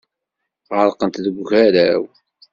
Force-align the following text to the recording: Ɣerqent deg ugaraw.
Ɣerqent 0.77 1.21
deg 1.25 1.35
ugaraw. 1.41 2.03